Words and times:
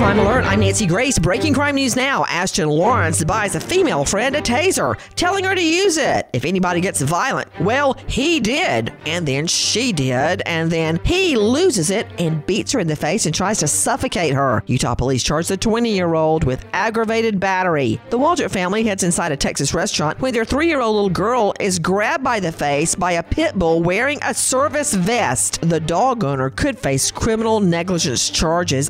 Crime 0.00 0.18
Alert, 0.18 0.46
I'm 0.46 0.60
Nancy 0.60 0.86
Grace. 0.86 1.18
Breaking 1.18 1.52
crime 1.52 1.74
news 1.74 1.94
now. 1.94 2.24
Ashton 2.24 2.70
Lawrence 2.70 3.22
buys 3.22 3.54
a 3.54 3.60
female 3.60 4.06
friend 4.06 4.34
a 4.34 4.40
taser, 4.40 4.98
telling 5.14 5.44
her 5.44 5.54
to 5.54 5.62
use 5.62 5.98
it 5.98 6.26
if 6.32 6.46
anybody 6.46 6.80
gets 6.80 7.02
violent. 7.02 7.50
Well, 7.60 7.98
he 8.06 8.40
did, 8.40 8.94
and 9.04 9.28
then 9.28 9.46
she 9.46 9.92
did, 9.92 10.40
and 10.46 10.70
then 10.70 11.00
he 11.04 11.36
loses 11.36 11.90
it 11.90 12.06
and 12.18 12.44
beats 12.46 12.72
her 12.72 12.80
in 12.80 12.86
the 12.86 12.96
face 12.96 13.26
and 13.26 13.34
tries 13.34 13.58
to 13.58 13.68
suffocate 13.68 14.32
her. 14.32 14.64
Utah 14.68 14.94
police 14.94 15.22
charge 15.22 15.48
the 15.48 15.58
20 15.58 15.94
year 15.94 16.14
old 16.14 16.44
with 16.44 16.64
aggravated 16.72 17.38
battery. 17.38 18.00
The 18.08 18.18
Waldrop 18.18 18.52
family 18.52 18.82
heads 18.82 19.02
inside 19.02 19.32
a 19.32 19.36
Texas 19.36 19.74
restaurant 19.74 20.18
when 20.22 20.32
their 20.32 20.46
three 20.46 20.68
year 20.68 20.80
old 20.80 20.94
little 20.94 21.10
girl 21.10 21.52
is 21.60 21.78
grabbed 21.78 22.24
by 22.24 22.40
the 22.40 22.52
face 22.52 22.94
by 22.94 23.12
a 23.12 23.22
pit 23.22 23.54
bull 23.54 23.82
wearing 23.82 24.18
a 24.22 24.32
service 24.32 24.94
vest. 24.94 25.60
The 25.60 25.78
dog 25.78 26.24
owner 26.24 26.48
could 26.48 26.78
face 26.78 27.10
criminal 27.10 27.60
negligence 27.60 28.30
charges. 28.30 28.89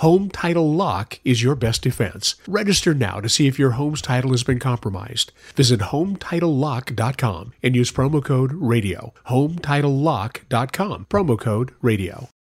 Home 0.00 0.28
Title 0.28 0.74
Lock 0.74 1.20
is 1.24 1.42
your 1.42 1.54
best 1.54 1.80
defense. 1.80 2.34
Register 2.46 2.92
now 2.92 3.18
to 3.20 3.30
see 3.30 3.46
if 3.46 3.58
your 3.58 3.70
home's 3.72 4.02
title 4.02 4.32
has 4.32 4.42
been 4.42 4.58
compromised. 4.58 5.32
Visit 5.54 5.80
HometitleLock.com 5.80 7.54
and 7.62 7.74
use 7.74 7.90
promo 7.90 8.22
code 8.22 8.52
RADIO. 8.52 9.14
HometitleLock.com, 9.28 11.06
promo 11.08 11.40
code 11.40 11.72
RADIO. 11.80 12.28